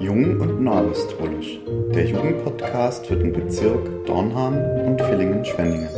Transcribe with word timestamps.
Jung 0.00 0.40
und 0.40 0.62
Neuapostolisch, 0.62 1.58
der 1.94 2.06
Jugendpodcast 2.06 3.06
für 3.06 3.16
den 3.16 3.32
Bezirk 3.32 4.06
Dornhahn 4.06 4.58
und 4.86 5.00
Villingen-Schwenningen. 5.00 5.88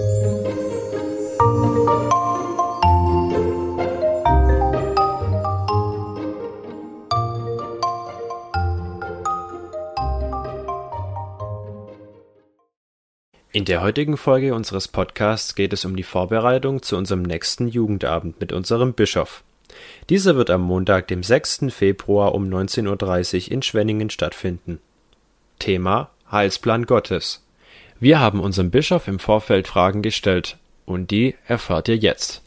In 13.51 13.65
der 13.65 13.83
heutigen 13.83 14.17
Folge 14.17 14.55
unseres 14.55 14.87
Podcasts 14.87 15.55
geht 15.55 15.73
es 15.73 15.85
um 15.85 15.97
die 15.97 16.05
Vorbereitung 16.05 16.83
zu 16.83 16.97
unserem 16.97 17.23
nächsten 17.23 17.67
Jugendabend 17.67 18.39
mit 18.41 18.53
unserem 18.53 18.93
Bischof. 18.93 19.43
Dieser 20.09 20.37
wird 20.37 20.51
am 20.51 20.63
Montag, 20.63 21.09
dem 21.09 21.23
6. 21.23 21.67
Februar 21.71 22.35
um 22.35 22.49
19.30 22.49 23.47
Uhr 23.47 23.53
in 23.53 23.63
Schwenningen 23.63 24.11
stattfinden. 24.11 24.81
Thema 25.59 26.11
Heilsplan 26.31 26.87
Gottes. 26.87 27.45
Wir 28.01 28.21
haben 28.21 28.41
unserem 28.41 28.71
Bischof 28.71 29.09
im 29.09 29.19
Vorfeld 29.19 29.67
Fragen 29.67 30.03
gestellt 30.03 30.57
und 30.87 31.11
die 31.11 31.35
erfahrt 31.47 31.89
ihr 31.89 31.97
jetzt. 31.97 32.43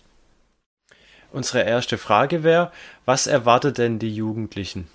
Unsere 1.31 1.63
erste 1.63 1.97
Frage 1.97 2.43
wäre, 2.43 2.71
was 3.05 3.27
erwartet 3.27 3.77
denn 3.77 3.99
die 3.99 4.13
Jugendlichen? 4.13 4.87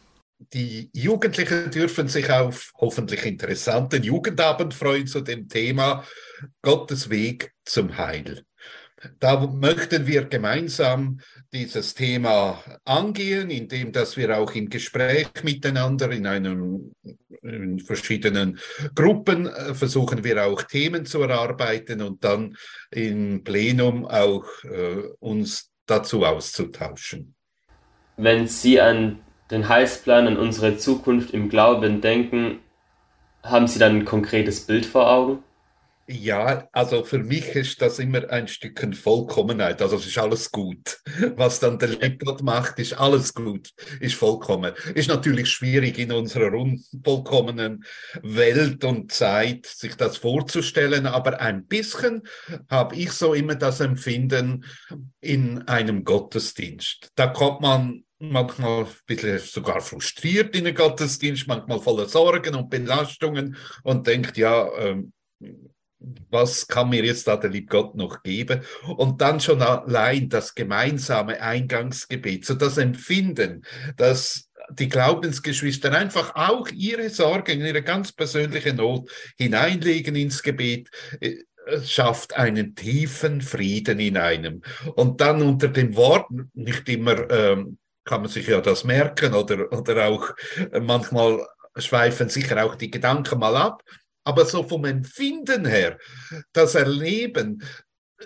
Die 0.53 0.91
Jugendlichen 0.93 1.71
dürfen 1.71 2.09
sich 2.09 2.31
auf 2.31 2.73
hoffentlich 2.77 3.25
interessanten 3.25 4.03
Jugendabend 4.03 4.75
freuen 4.75 5.07
zu 5.07 5.23
dem 5.23 5.49
Thema 5.49 6.05
Gottes 6.61 7.09
Weg 7.09 7.55
zum 7.65 7.97
Heil. 7.97 8.45
Da 9.19 9.47
möchten 9.47 10.07
wir 10.07 10.25
gemeinsam 10.25 11.21
dieses 11.53 11.95
Thema 11.95 12.63
angehen, 12.85 13.51
indem 13.51 13.93
dass 13.93 14.17
wir 14.17 14.39
auch 14.39 14.53
im 14.53 14.69
Gespräch 14.69 15.29
miteinander 15.43 16.11
in 16.11 16.27
einem 16.27 16.93
in 17.43 17.79
verschiedenen 17.79 18.59
Gruppen 18.95 19.47
äh, 19.47 19.75
versuchen 19.75 20.25
wir 20.25 20.45
auch 20.45 20.63
Themen 20.63 21.07
zu 21.07 21.23
erarbeiten 21.23 22.03
und 22.03 22.25
dann 22.25 22.57
im 22.91 23.45
Plenum 23.45 24.05
auch 24.05 24.45
äh, 24.65 25.03
uns 25.21 25.71
dazu 25.87 26.25
auszutauschen. 26.25 27.35
Wenn 28.17 28.49
Sie 28.49 28.81
an 28.81 29.21
den 29.51 29.69
Heilsplan, 29.69 30.27
an 30.27 30.37
unsere 30.37 30.77
Zukunft 30.77 31.31
im 31.31 31.49
Glauben 31.49 32.01
denken, 32.01 32.61
haben 33.43 33.69
Sie 33.69 33.79
dann 33.79 33.97
ein 33.97 34.05
konkretes 34.05 34.67
Bild 34.67 34.87
vor 34.87 35.09
Augen? 35.09 35.43
Ja, 36.09 36.69
also 36.71 37.03
für 37.03 37.19
mich 37.19 37.49
ist 37.57 37.83
das 37.83 37.99
immer 37.99 38.31
ein 38.31 38.47
Stückchen 38.47 38.95
Vollkommenheit. 38.95 39.83
Also 39.83 39.97
es 39.97 40.07
ist 40.07 40.19
alles 40.19 40.53
gut. 40.53 41.01
Was 41.35 41.59
dann 41.59 41.81
der 41.81 41.89
Lippert 41.89 42.43
macht, 42.43 42.79
ist 42.79 42.93
alles 42.93 43.35
gut, 43.35 43.71
ist 43.99 44.15
vollkommen. 44.15 44.73
Ist 44.95 45.09
natürlich 45.09 45.49
schwierig 45.51 45.99
in 45.99 46.13
unserer 46.13 46.53
unvollkommenen 46.53 47.85
Welt 48.23 48.85
und 48.85 49.11
Zeit, 49.11 49.67
sich 49.67 49.97
das 49.97 50.19
vorzustellen, 50.19 51.07
aber 51.07 51.41
ein 51.41 51.67
bisschen 51.67 52.23
habe 52.71 52.95
ich 52.95 53.11
so 53.11 53.35
immer 53.35 53.57
das 53.57 53.81
Empfinden 53.81 54.65
in 55.21 55.63
einem 55.63 56.05
Gottesdienst. 56.05 57.11
Da 57.17 57.27
kommt 57.27 57.63
man 57.63 58.05
manchmal 58.21 58.85
ein 58.85 58.91
bisschen 59.07 59.41
sogar 59.41 59.81
frustriert 59.81 60.55
in 60.55 60.65
den 60.67 60.75
Gottesdienst, 60.77 61.49
manchmal 61.49 61.81
voller 61.81 62.09
Sorgen 62.09 62.55
und 62.55 62.71
Belastungen 62.71 63.57
und 63.83 64.07
denkt, 64.07 64.37
ja, 64.37 64.69
ähm, 64.79 65.13
was 65.99 66.67
kann 66.67 66.91
mir 66.91 67.05
jetzt 67.05 67.27
da 67.27 67.37
der 67.37 67.51
liebe 67.51 67.69
Gott 67.69 67.95
noch 67.95 68.23
geben? 68.23 68.61
Und 68.97 69.21
dann 69.21 69.41
schon 69.41 69.63
allein 69.63 70.29
das 70.29 70.55
gemeinsame 70.55 71.41
Eingangsgebet, 71.41 72.45
so 72.45 72.55
das 72.55 72.79
Empfinden, 72.79 73.65
dass 73.97 74.51
die 74.71 74.89
Glaubensgeschwister 74.89 75.93
einfach 75.93 76.35
auch 76.35 76.69
ihre 76.69 77.09
Sorgen, 77.09 77.61
ihre 77.61 77.83
ganz 77.83 78.13
persönliche 78.13 78.75
Not 78.75 79.11
hineinlegen 79.39 80.17
ins 80.17 80.43
Gebet, 80.43 80.91
schafft 81.85 82.37
einen 82.37 82.75
tiefen 82.75 83.41
Frieden 83.41 83.99
in 83.99 84.17
einem. 84.17 84.63
Und 84.95 85.21
dann 85.21 85.43
unter 85.43 85.69
dem 85.69 85.97
Wort, 85.97 86.27
nicht 86.55 86.89
immer 86.89 87.31
ähm, 87.31 87.79
kann 88.05 88.21
man 88.21 88.31
sich 88.31 88.47
ja 88.47 88.61
das 88.61 88.85
merken 88.85 89.35
oder, 89.35 89.73
oder 89.73 90.07
auch 90.07 90.31
äh, 90.73 90.81
manchmal 90.81 91.45
schweifen 91.77 92.29
sicher 92.29 92.65
auch 92.65 92.77
die 92.77 92.91
Gedanken 92.91 93.39
mal 93.39 93.57
ab, 93.57 93.83
aber 94.27 94.45
so 94.45 94.65
vom 94.65 94.85
Empfinden 94.85 95.65
her, 95.65 95.99
das 96.53 96.75
Erleben, 96.75 97.63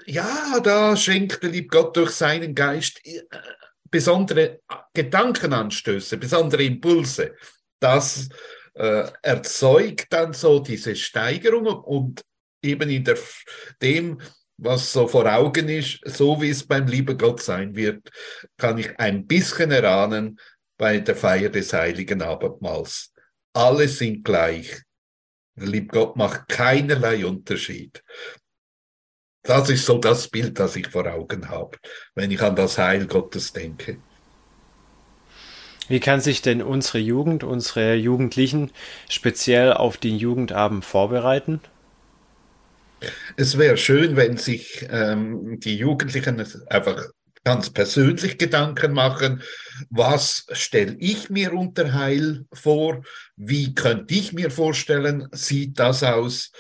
ja, 0.07 0.59
da 0.61 0.97
schenkt 0.97 1.43
der 1.43 1.51
liebe 1.51 1.69
Gott 1.69 1.95
durch 1.95 2.13
seinen 2.13 2.55
Geist 2.55 3.01
äh, 3.05 3.23
besondere 3.91 4.61
Gedankenanstöße, 4.95 6.17
besondere 6.17 6.63
Impulse. 6.65 7.35
Das 7.81 8.31
äh, 8.75 9.09
erzeugt 9.23 10.07
dann 10.11 10.33
so 10.33 10.61
diese 10.61 10.97
Steigerung 10.97 11.67
und 11.67 12.23
eben 12.63 12.89
in 12.89 13.05
der, 13.05 13.19
dem, 13.83 14.23
was 14.57 14.93
so 14.93 15.07
vor 15.07 15.27
Augen 15.27 15.69
ist, 15.69 16.01
so 16.05 16.41
wie 16.41 16.51
es 16.51 16.67
beim 16.67 16.87
lieben 16.87 17.19
Gott 17.19 17.43
sein 17.43 17.77
wird, 17.77 18.09
kann 18.57 18.79
ich 18.79 18.99
ein 18.99 19.27
bisschen 19.27 19.71
erahnen 19.71 20.41
bei 20.79 20.99
der 21.01 21.17
Feier 21.17 21.51
des 21.51 21.75
heiligen 21.75 22.23
Abendmahls. 22.23 23.13
Alle 23.53 23.87
sind 23.87 24.25
gleich. 24.25 24.83
Der 25.61 25.69
liebe 25.69 25.89
Gott 25.89 26.17
macht 26.17 26.49
keinerlei 26.49 27.27
Unterschied. 27.27 28.03
Das 29.43 29.69
ist 29.69 29.85
so 29.85 29.99
das 29.99 30.29
Bild, 30.29 30.59
das 30.59 30.77
ich 30.77 30.89
vor 30.89 31.07
Augen 31.07 31.49
habe, 31.49 31.77
wenn 32.15 32.31
ich 32.31 32.41
an 32.41 32.57
das 32.57 32.79
Heil 32.79 33.07
Gottes 33.07 33.53
denke. 33.53 33.99
Wie 35.89 36.01
kann 36.01 36.21
sich 36.21 36.41
denn 36.41 36.63
unsere 36.63 36.99
Jugend, 36.99 37.43
unsere 37.43 37.95
Jugendlichen 37.95 38.71
speziell 39.09 39.73
auf 39.73 39.97
den 39.97 40.17
Jugendabend 40.17 40.85
vorbereiten? 40.85 41.61
Es 43.37 43.59
wäre 43.59 43.77
schön, 43.77 44.17
wenn 44.17 44.37
sich 44.37 44.87
ähm, 44.91 45.59
die 45.59 45.77
Jugendlichen 45.77 46.45
einfach 46.69 47.09
ganz 47.51 47.69
persönlich 47.71 48.39
Gedanken 48.39 48.93
machen, 48.93 49.43
was 49.89 50.47
stelle 50.53 50.95
ich 51.01 51.31
mir 51.31 51.53
unter 51.53 51.93
Heil 51.95 52.45
vor, 52.53 53.03
wie 53.35 53.75
könnte 53.75 54.15
ich 54.15 54.33
mir 54.33 54.53
vorstellen, 54.53 55.27
sieht 55.33 55.81
das 55.81 56.05
aus? 56.05 56.53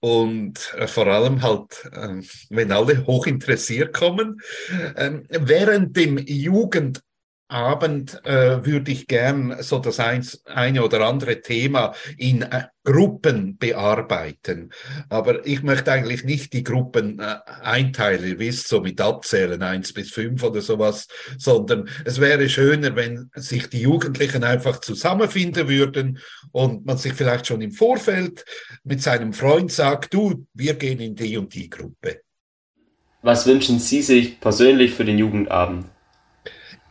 Und 0.00 0.74
äh, 0.76 0.88
vor 0.88 1.06
allem 1.06 1.42
halt, 1.42 1.88
äh, 1.92 2.22
wenn 2.50 2.72
alle 2.72 3.06
hoch 3.06 3.28
interessiert 3.28 3.92
kommen. 3.92 4.40
Ähm, 4.96 5.22
während 5.28 5.96
dem 5.96 6.18
Jugend 6.18 7.02
Abend 7.52 8.20
äh, 8.24 8.64
würde 8.64 8.90
ich 8.90 9.06
gern 9.06 9.56
so 9.60 9.78
das 9.78 10.00
eins, 10.00 10.42
eine 10.46 10.82
oder 10.82 11.06
andere 11.06 11.42
Thema 11.42 11.94
in 12.16 12.42
äh, 12.42 12.64
Gruppen 12.84 13.58
bearbeiten. 13.58 14.70
Aber 15.08 15.46
ich 15.46 15.62
möchte 15.62 15.92
eigentlich 15.92 16.24
nicht 16.24 16.52
die 16.52 16.64
Gruppen 16.64 17.20
äh, 17.20 17.36
einteilen, 17.62 18.26
ihr 18.26 18.38
wisst, 18.38 18.68
so 18.68 18.80
mit 18.80 19.00
Abzählen, 19.00 19.62
eins 19.62 19.92
bis 19.92 20.10
fünf 20.10 20.42
oder 20.42 20.62
sowas, 20.62 21.06
sondern 21.38 21.88
es 22.04 22.20
wäre 22.20 22.48
schöner, 22.48 22.96
wenn 22.96 23.30
sich 23.34 23.68
die 23.68 23.82
Jugendlichen 23.82 24.44
einfach 24.44 24.80
zusammenfinden 24.80 25.68
würden 25.68 26.18
und 26.50 26.86
man 26.86 26.96
sich 26.96 27.12
vielleicht 27.12 27.46
schon 27.46 27.60
im 27.60 27.72
Vorfeld 27.72 28.44
mit 28.82 29.02
seinem 29.02 29.32
Freund 29.32 29.70
sagt, 29.70 30.14
du, 30.14 30.46
wir 30.54 30.74
gehen 30.74 31.00
in 31.00 31.14
die 31.14 31.36
und 31.36 31.54
die 31.54 31.68
Gruppe. 31.68 32.22
Was 33.20 33.46
wünschen 33.46 33.78
Sie 33.78 34.02
sich 34.02 34.40
persönlich 34.40 34.94
für 34.94 35.04
den 35.04 35.18
Jugendabend? 35.18 35.86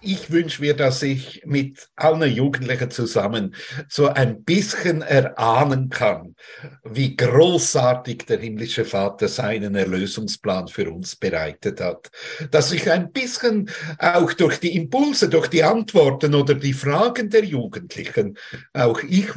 Ich 0.02 0.32
wünsche 0.32 0.62
mir, 0.62 0.76
dass 0.76 1.02
ich 1.04 1.44
mit 1.46 1.90
allen 1.96 2.32
Jugendlichen 2.32 2.92
zusammen 2.92 3.56
so 3.88 4.08
ein 4.08 4.44
bisschen 4.44 5.02
erahnen 5.02 5.90
kann, 5.90 6.36
wie 6.84 7.16
großartig 7.16 8.26
der 8.26 8.40
himmlische 8.40 8.86
Vater 8.86 9.28
seinen 9.28 9.76
Erlösungsplan 9.76 10.68
für 10.68 10.92
uns 10.92 11.16
bereitet 11.16 11.80
hat. 11.80 12.10
Dass 12.50 12.72
ich 12.72 12.90
ein 12.90 13.12
bisschen 13.12 13.70
auch 14.00 14.34
durch 14.34 14.60
die 14.60 14.76
Impulse, 14.76 15.30
durch 15.30 15.48
die 15.48 15.64
Antworten 15.64 16.34
oder 16.34 16.56
die 16.56 16.74
Fragen 16.74 17.30
der 17.30 17.46
Jugendlichen, 17.46 18.38
auch 18.74 19.02
ich 19.04 19.30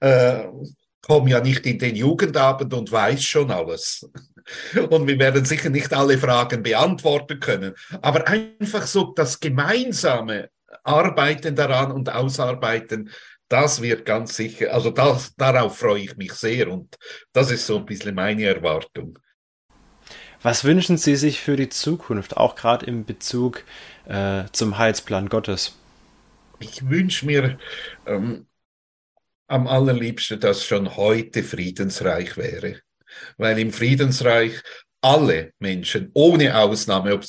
äh, 0.00 0.44
komme 1.02 1.30
ja 1.30 1.40
nicht 1.40 1.66
in 1.66 1.78
den 1.78 1.96
Jugendabend 1.96 2.74
und 2.74 2.90
weiß 2.90 3.22
schon 3.22 3.50
alles. 3.50 4.08
Und 4.88 5.06
wir 5.06 5.18
werden 5.18 5.44
sicher 5.44 5.68
nicht 5.68 5.92
alle 5.92 6.16
Fragen 6.16 6.62
beantworten 6.62 7.38
können. 7.38 7.74
Aber 8.00 8.26
einfach 8.28 8.86
so 8.86 9.12
das 9.14 9.40
gemeinsame 9.40 10.48
Arbeiten 10.84 11.54
daran 11.54 11.92
und 11.92 12.10
Ausarbeiten, 12.10 13.10
das 13.48 13.82
wird 13.82 14.04
ganz 14.04 14.36
sicher, 14.36 14.72
also 14.72 14.90
das, 14.90 15.34
darauf 15.36 15.78
freue 15.78 16.00
ich 16.00 16.16
mich 16.16 16.32
sehr 16.32 16.70
und 16.70 16.96
das 17.32 17.50
ist 17.50 17.66
so 17.66 17.78
ein 17.78 17.86
bisschen 17.86 18.14
meine 18.14 18.44
Erwartung. 18.44 19.18
Was 20.42 20.64
wünschen 20.64 20.98
Sie 20.98 21.16
sich 21.16 21.40
für 21.40 21.56
die 21.56 21.68
Zukunft, 21.68 22.36
auch 22.36 22.54
gerade 22.54 22.86
im 22.86 23.04
Bezug 23.04 23.64
äh, 24.06 24.44
zum 24.52 24.78
Heilsplan 24.78 25.28
Gottes? 25.28 25.76
Ich 26.60 26.88
wünsche 26.88 27.26
mir 27.26 27.58
ähm, 28.06 28.46
am 29.48 29.66
allerliebsten, 29.66 30.38
dass 30.38 30.64
schon 30.64 30.96
heute 30.96 31.42
Friedensreich 31.42 32.36
wäre 32.36 32.80
weil 33.36 33.58
im 33.58 33.72
Friedensreich 33.72 34.52
alle 35.00 35.52
Menschen, 35.58 36.10
ohne 36.14 36.56
Ausnahme, 36.58 37.20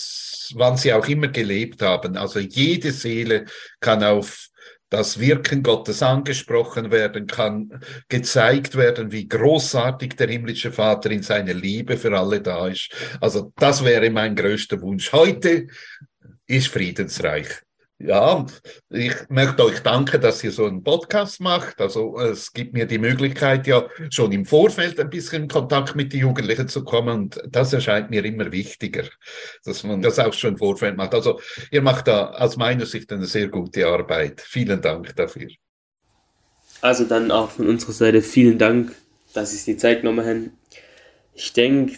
wann 0.56 0.77
sie 0.77 0.94
auch 0.94 1.07
immer 1.07 1.27
gelebt 1.27 1.81
haben, 1.81 2.18
also 2.18 2.39
jede 2.39 2.92
Seele 2.92 3.45
kann 3.80 4.04
auf 4.04 4.48
das 4.89 5.19
Wirken 5.19 5.62
Gottes 5.62 6.01
angesprochen 6.01 6.89
werden 6.89 7.27
kann, 7.27 7.80
gezeigt 8.07 8.75
werden, 8.75 9.12
wie 9.12 9.27
großartig 9.27 10.16
der 10.16 10.30
himmlische 10.30 10.71
Vater 10.71 11.12
in 11.12 11.21
seiner 11.21 11.54
Liebe 11.54 11.95
für 11.95 12.18
alle 12.18 12.42
da 12.42 12.68
ist. 12.68 12.89
Also 13.21 13.54
das 13.57 13.86
wäre 13.86 14.10
mein 14.10 14.36
größter 14.36 14.81
Wunsch. 14.81 15.12
Heute 15.12 15.68
ist 16.48 16.69
Friedensreich. 16.69 17.50
Ja, 18.01 18.46
ich 18.90 19.13
möchte 19.28 19.66
euch 19.66 19.81
danken, 19.81 20.22
dass 20.22 20.42
ihr 20.42 20.54
so 20.54 20.66
einen 20.66 20.84
Podcast 20.84 21.42
macht. 21.42 21.81
Also 21.81 22.18
es 22.18 22.54
gibt 22.54 22.74
mir 22.74 22.86
die 22.86 22.98
Möglichkeit, 22.98 23.68
ja 23.68 23.90
schon 24.10 24.31
im 24.31 24.46
Vorfeld 24.46 24.98
ein 25.01 25.10
bisschen 25.10 25.44
in 25.44 25.50
Kontakt 25.50 25.98
mit 25.98 26.13
den 26.13 26.22
Jugendlichen 26.22 26.69
zu 26.69 26.86
kommen. 26.86 27.10
Und 27.10 27.42
das 27.50 27.74
erscheint 27.74 28.10
mir 28.10 28.24
immer 28.24 28.54
wichtiger, 28.54 29.04
dass 29.66 29.84
man 29.84 30.01
das 30.01 30.18
auch 30.18 30.31
schon 30.31 30.51
im 30.51 30.57
Vorfeld 30.57 30.96
macht. 30.96 31.13
Also 31.13 31.42
ihr 31.72 31.81
macht 31.81 32.07
da 32.07 32.30
aus 32.31 32.56
meiner 32.56 32.86
Sicht 32.86 33.12
eine 33.12 33.25
sehr 33.25 33.50
gute 33.50 33.86
Arbeit. 33.86 34.40
Vielen 34.40 34.81
Dank 34.81 35.13
dafür. 35.18 35.50
Also 36.80 37.04
dann 37.04 37.31
auch 37.31 37.52
von 37.52 37.68
unserer 37.68 37.92
Seite 37.92 38.22
vielen 38.22 38.57
Dank, 38.57 38.95
dass 39.34 39.52
sich 39.52 39.66
die 39.66 39.75
Zeit 39.75 40.02
genommen 40.02 40.25
haben. 40.25 40.57
Ich 41.34 41.52
denke, 41.52 41.98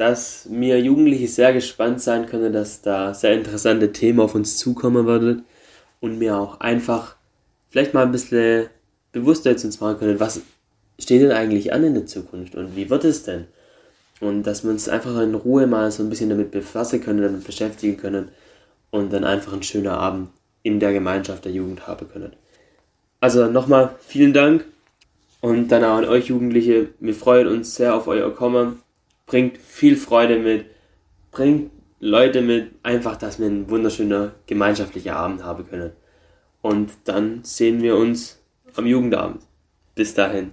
dass 0.00 0.46
mir 0.46 0.80
Jugendliche 0.80 1.28
sehr 1.28 1.52
gespannt 1.52 2.00
sein 2.00 2.24
können, 2.24 2.54
dass 2.54 2.80
da 2.80 3.12
sehr 3.12 3.34
interessante 3.34 3.92
Themen 3.92 4.20
auf 4.20 4.34
uns 4.34 4.56
zukommen 4.56 5.06
werden 5.06 5.44
und 6.00 6.18
mir 6.18 6.38
auch 6.38 6.58
einfach 6.60 7.16
vielleicht 7.68 7.92
mal 7.92 8.06
ein 8.06 8.10
bisschen 8.10 8.68
bewusster 9.12 9.50
jetzt 9.50 9.66
uns 9.66 9.78
machen 9.78 9.98
können, 9.98 10.18
was 10.18 10.40
steht 10.98 11.20
denn 11.20 11.32
eigentlich 11.32 11.74
an 11.74 11.84
in 11.84 11.92
der 11.92 12.06
Zukunft 12.06 12.54
und 12.54 12.76
wie 12.76 12.88
wird 12.88 13.04
es 13.04 13.24
denn? 13.24 13.44
Und 14.20 14.44
dass 14.44 14.64
wir 14.64 14.70
uns 14.70 14.88
einfach 14.88 15.20
in 15.20 15.34
Ruhe 15.34 15.66
mal 15.66 15.90
so 15.90 16.02
ein 16.02 16.08
bisschen 16.08 16.30
damit 16.30 16.50
befassen 16.50 17.02
können, 17.02 17.20
damit 17.20 17.44
beschäftigen 17.44 17.98
können 17.98 18.30
und 18.90 19.12
dann 19.12 19.24
einfach 19.24 19.52
einen 19.52 19.62
schönen 19.62 19.88
Abend 19.88 20.30
in 20.62 20.80
der 20.80 20.94
Gemeinschaft 20.94 21.44
der 21.44 21.52
Jugend 21.52 21.86
haben 21.86 22.08
können. 22.08 22.32
Also 23.20 23.48
nochmal 23.48 23.96
vielen 24.00 24.32
Dank 24.32 24.64
und 25.42 25.68
dann 25.68 25.84
auch 25.84 25.98
an 25.98 26.06
euch 26.06 26.28
Jugendliche. 26.28 26.88
Wir 27.00 27.14
freuen 27.14 27.48
uns 27.48 27.74
sehr 27.74 27.94
auf 27.94 28.06
euer 28.06 28.34
Kommen 28.34 28.80
bringt 29.30 29.58
viel 29.58 29.96
Freude 29.96 30.40
mit, 30.40 30.66
bringt 31.30 31.70
Leute 32.00 32.42
mit, 32.42 32.72
einfach, 32.82 33.14
dass 33.14 33.38
wir 33.38 33.46
einen 33.46 33.70
wunderschönen 33.70 34.32
gemeinschaftlichen 34.46 35.12
Abend 35.12 35.44
haben 35.44 35.68
können. 35.68 35.92
Und 36.62 36.90
dann 37.04 37.44
sehen 37.44 37.80
wir 37.80 37.96
uns 37.96 38.42
am 38.74 38.88
Jugendabend. 38.88 39.42
Bis 39.94 40.14
dahin. 40.14 40.50